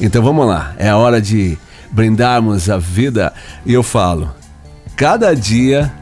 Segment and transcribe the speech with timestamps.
[0.00, 1.58] Então vamos lá, é hora de
[1.90, 3.32] brindarmos a vida
[3.66, 4.30] e eu falo,
[4.96, 5.92] cada dia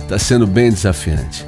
[0.00, 1.46] está sendo bem desafiante.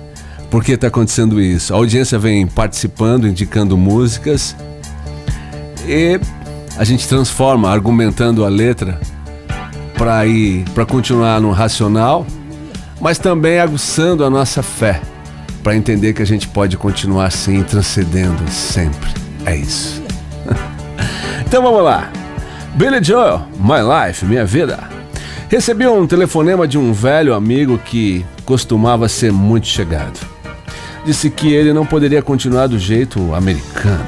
[0.50, 1.72] Por que está acontecendo isso?
[1.72, 4.56] A audiência vem participando, indicando músicas
[5.86, 6.18] e
[6.76, 8.98] a gente transforma, argumentando a letra
[9.96, 12.26] para ir para continuar no racional,
[13.00, 15.00] mas também aguçando a nossa fé
[15.62, 19.10] para entender que a gente pode continuar assim, transcendendo sempre.
[19.44, 19.99] É isso.
[21.50, 22.08] Então vamos lá.
[22.76, 24.78] Billy Joel, My Life, Minha Vida.
[25.48, 30.20] Recebi um telefonema de um velho amigo que costumava ser muito chegado.
[31.04, 34.06] Disse que ele não poderia continuar do jeito americano.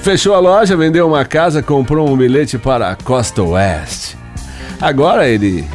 [0.00, 4.16] Fechou a loja, vendeu uma casa, comprou um bilhete para a costa oeste.
[4.80, 5.68] Agora ele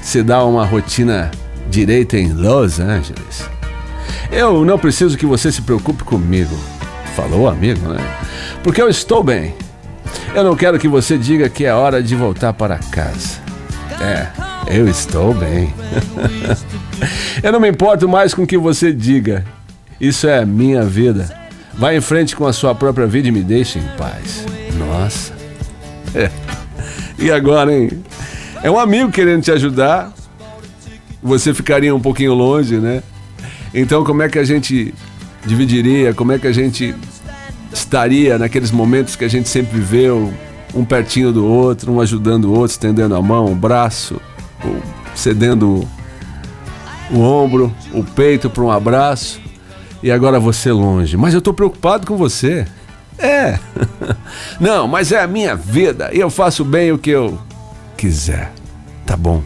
[0.00, 1.32] se dá uma rotina
[1.68, 3.50] direita em Los Angeles.
[4.30, 6.56] Eu não preciso que você se preocupe comigo,
[7.16, 7.98] falou o amigo, né?
[8.62, 9.63] Porque eu estou bem.
[10.34, 13.40] Eu não quero que você diga que é hora de voltar para casa.
[14.00, 14.26] É,
[14.66, 15.72] eu estou bem.
[17.42, 19.44] eu não me importo mais com o que você diga.
[20.00, 21.32] Isso é minha vida.
[21.74, 24.44] Vá em frente com a sua própria vida e me deixe em paz.
[24.76, 25.32] Nossa.
[26.14, 26.30] É.
[27.16, 28.02] E agora, hein?
[28.60, 30.12] É um amigo querendo te ajudar.
[31.22, 33.04] Você ficaria um pouquinho longe, né?
[33.72, 34.92] Então, como é que a gente
[35.46, 36.12] dividiria?
[36.12, 36.92] Como é que a gente
[37.74, 40.32] estaria naqueles momentos que a gente sempre viveu,
[40.74, 44.20] um pertinho do outro, um ajudando o outro, estendendo a mão, o braço,
[45.14, 45.86] cedendo
[47.10, 49.40] o ombro, o peito para um abraço?
[50.02, 51.16] E agora você longe.
[51.16, 52.66] Mas eu estou preocupado com você.
[53.18, 53.58] É.
[54.60, 57.38] Não, mas é a minha vida e eu faço bem o que eu
[57.96, 58.52] quiser.
[59.06, 59.42] Tá bom.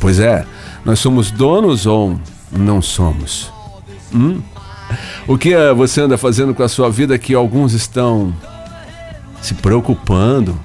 [0.00, 0.44] Pois é,
[0.84, 2.18] nós somos donos ou
[2.50, 3.52] não somos?
[4.12, 4.40] Hum?
[5.26, 8.34] O que eh, você anda fazendo com a sua vida que alguns estão
[9.40, 10.58] se preocupando?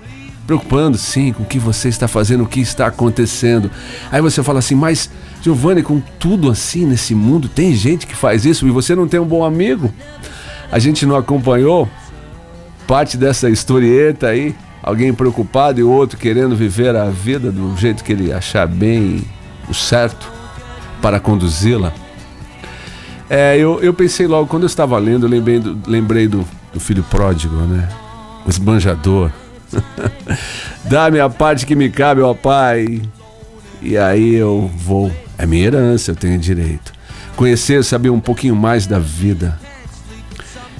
[0.45, 3.71] Preocupando, sim, com o que você está fazendo, o que está acontecendo.
[4.11, 5.09] Aí você fala assim, mas
[5.41, 9.19] Giovanni, com tudo assim nesse mundo, tem gente que faz isso e você não tem
[9.19, 9.93] um bom amigo?
[10.69, 11.87] A gente não acompanhou
[12.85, 14.53] parte dessa historieta aí?
[14.81, 19.23] alguém preocupado e outro querendo viver a vida do jeito que ele achar bem,
[19.67, 20.31] o certo,
[21.01, 21.93] para conduzi-la.
[23.29, 26.79] É, eu, eu pensei logo, quando eu estava lendo, eu lembrei do, lembrei do, do
[26.79, 27.87] filho pródigo, né?
[28.45, 29.31] O esbanjador.
[30.85, 33.01] Dá-me a parte que me cabe, ó Pai.
[33.81, 35.11] E aí eu vou.
[35.37, 36.91] É minha herança, eu tenho direito.
[37.35, 39.59] Conhecer, saber um pouquinho mais da vida.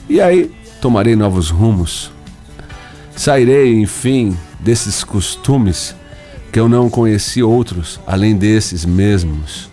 [0.10, 2.12] E aí tomarei novos rumos
[3.20, 5.94] Sairei, enfim, desses costumes
[6.54, 9.70] que eu não conheci outros além desses mesmos.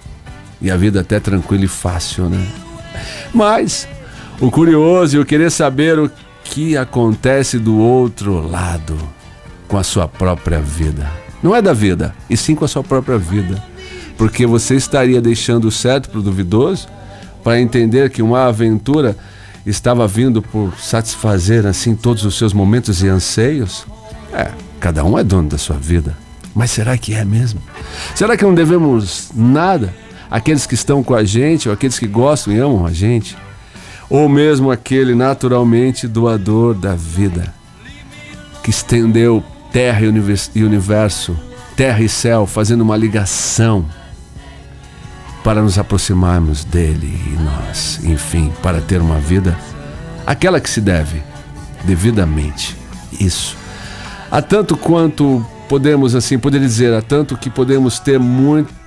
[0.60, 2.44] E a vida até tranquila e fácil, né?
[3.32, 3.88] Mas
[4.40, 6.10] o curioso e o querer saber o
[6.44, 8.96] que acontece do outro lado
[9.66, 11.10] com a sua própria vida.
[11.42, 13.62] Não é da vida, e sim com a sua própria vida.
[14.16, 16.88] Porque você estaria deixando o certo para o duvidoso
[17.42, 19.16] para entender que uma aventura
[19.66, 23.86] estava vindo por satisfazer assim todos os seus momentos e anseios?
[24.32, 24.50] É,
[24.80, 26.16] cada um é dono da sua vida.
[26.54, 27.60] Mas será que é mesmo?
[28.14, 29.94] Será que não devemos nada
[30.30, 33.36] àqueles que estão com a gente, ou aqueles que gostam e amam a gente?
[34.08, 37.54] Ou mesmo aquele naturalmente doador da vida,
[38.62, 39.42] que estendeu
[39.72, 41.36] terra e universo,
[41.76, 43.86] terra e céu, fazendo uma ligação
[45.44, 49.56] para nos aproximarmos dele e nós, enfim, para ter uma vida
[50.26, 51.22] aquela que se deve
[51.84, 52.76] devidamente.
[53.20, 53.56] Isso.
[54.30, 58.18] Há tanto quanto podemos assim, poder dizer, há tanto que podemos ter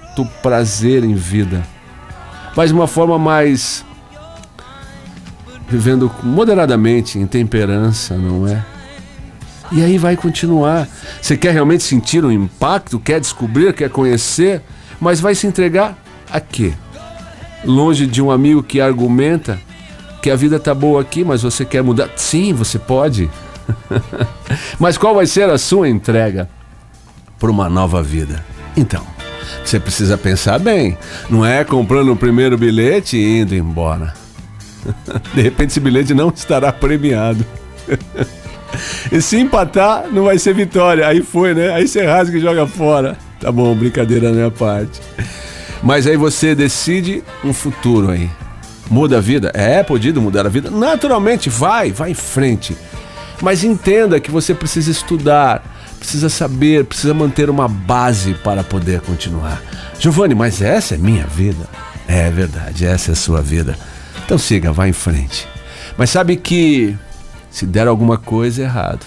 [0.09, 1.64] muito prazer em vida.
[2.56, 3.86] Mas de uma forma mais
[5.68, 8.64] vivendo moderadamente, em temperança, não é?
[9.72, 10.88] E aí vai continuar.
[11.22, 14.64] Você quer realmente sentir um impacto, quer descobrir, quer conhecer,
[15.00, 15.96] mas vai se entregar
[16.31, 16.74] a quê?
[17.64, 19.59] Longe de um amigo que argumenta
[20.24, 22.09] que a vida tá boa aqui, mas você quer mudar?
[22.16, 23.30] Sim, você pode.
[24.80, 26.50] mas qual vai ser a sua entrega
[27.38, 28.44] para uma nova vida?
[28.76, 29.06] Então,
[29.63, 30.97] você precisa pensar bem.
[31.29, 34.13] Não é comprando o primeiro bilhete e indo embora.
[35.34, 37.46] De repente esse bilhete não estará premiado.
[39.11, 41.07] E se empatar, não vai ser vitória.
[41.07, 41.72] Aí foi, né?
[41.73, 43.17] Aí você rasga e joga fora.
[43.40, 45.01] Tá bom, brincadeira da minha parte.
[45.81, 48.29] Mas aí você decide um futuro aí.
[48.90, 49.51] Muda a vida?
[49.53, 50.69] É podido mudar a vida?
[50.69, 52.75] Naturalmente, vai, vai em frente.
[53.41, 55.63] Mas entenda que você precisa estudar,
[55.99, 59.61] precisa saber, precisa manter uma base para poder continuar.
[59.99, 61.67] Giovanni, mas essa é minha vida.
[62.07, 63.78] É verdade, essa é a sua vida.
[64.25, 65.47] Então siga, vá em frente.
[65.97, 66.97] Mas sabe que
[67.51, 69.05] se der alguma coisa errado,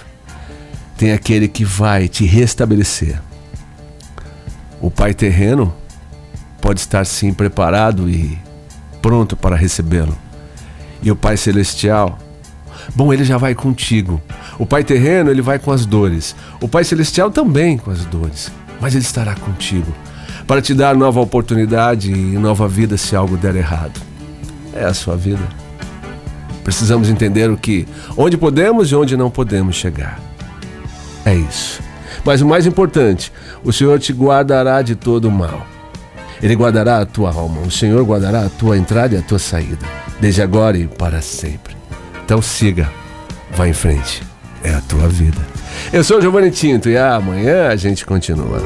[0.97, 3.21] tem aquele que vai te restabelecer.
[4.81, 5.75] O Pai terreno
[6.61, 8.39] pode estar sim preparado e
[9.01, 10.17] pronto para recebê-lo.
[11.03, 12.19] E o Pai celestial,
[12.95, 14.21] bom, ele já vai contigo.
[14.59, 16.35] O Pai terreno, ele vai com as dores.
[16.61, 18.51] O Pai celestial também com as dores,
[18.81, 19.93] mas ele estará contigo
[20.47, 24.01] para te dar nova oportunidade e nova vida se algo der errado.
[24.75, 25.43] É a sua vida.
[26.65, 27.87] Precisamos entender o que,
[28.17, 30.21] onde podemos e onde não podemos chegar.
[31.25, 31.81] É isso.
[32.25, 33.33] Mas o mais importante,
[33.65, 35.67] o Senhor te guardará de todo o mal.
[36.43, 37.61] Ele guardará a tua alma.
[37.63, 39.87] O Senhor guardará a tua entrada e a tua saída,
[40.21, 41.82] desde agora e para sempre.
[42.25, 42.91] Então siga,
[43.51, 44.23] vá em frente.
[44.63, 45.39] É a tua vida.
[45.93, 48.63] Eu sou o Giovanni Tinto e amanhã a gente continua.